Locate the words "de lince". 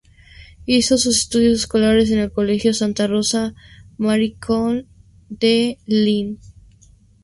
5.29-6.41